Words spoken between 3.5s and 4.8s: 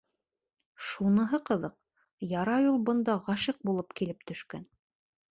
булып килеп төшкән.